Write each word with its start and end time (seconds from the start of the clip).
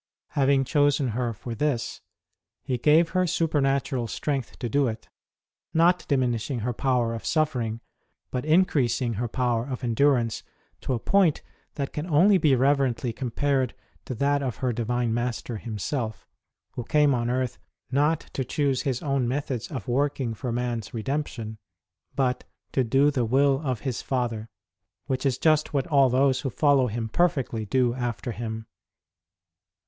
Having 0.29 0.63
chosen 0.63 1.07
her 1.09 1.31
for 1.31 1.53
this, 1.53 2.01
He 2.63 2.79
gave 2.79 3.09
her 3.09 3.27
super 3.27 3.61
natural 3.61 4.07
strength 4.07 4.57
to 4.57 4.67
do 4.67 4.87
it 4.87 5.07
not 5.75 6.07
diminishing 6.07 6.61
her 6.61 6.73
power 6.73 7.13
of 7.13 7.23
suffering, 7.23 7.81
but 8.31 8.43
increasing 8.43 9.13
her 9.21 9.27
power 9.27 9.67
of 9.67 9.83
endurance 9.83 10.41
to 10.79 10.93
a 10.95 10.99
point 10.99 11.43
that 11.75 11.93
can 11.93 12.07
only 12.07 12.39
be 12.39 12.55
reverently 12.55 13.13
compared 13.13 13.75
to 14.05 14.15
that 14.15 14.41
of 14.41 14.55
her 14.55 14.73
Divine 14.73 15.13
Master 15.13 15.57
Himself, 15.57 16.25
Who 16.71 16.83
came 16.83 17.13
on 17.13 17.29
earth 17.29 17.59
not 17.91 18.21
to 18.33 18.43
choose 18.43 18.81
His 18.81 19.03
own 19.03 19.27
methods 19.27 19.69
of 19.69 19.87
working 19.87 20.33
for 20.33 20.51
man 20.51 20.79
s 20.79 20.95
redemption, 20.95 21.59
but 22.15 22.43
to 22.71 22.83
do 22.83 23.11
the 23.11 23.23
will 23.23 23.61
of 23.63 23.81
His 23.81 24.01
Father, 24.01 24.47
which 25.05 25.27
is 25.27 25.37
just 25.37 25.75
what 25.75 25.85
all 25.85 26.09
those 26.09 26.41
who 26.41 26.49
follow 26.49 26.87
Him 26.87 27.07
perfectly 27.07 27.67
do 27.67 27.93
after 27.93 28.31
Him. 28.31 28.65